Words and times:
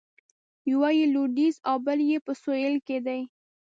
یو 0.69 0.81
یې 0.97 1.05
لویدیځ 1.13 1.55
او 1.69 1.75
بل 1.85 1.99
یې 2.09 2.17
په 2.25 2.31
سویل 2.41 2.75
کې 2.87 2.97
دی. 3.05 3.21